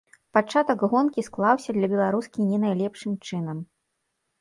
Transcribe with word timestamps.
Пачатак 0.37 0.79
гонкі 0.93 1.25
склаўся 1.27 1.77
для 1.79 1.87
беларускі 1.93 2.49
не 2.49 2.57
найлепшым 2.67 3.13
чынам. 3.29 3.57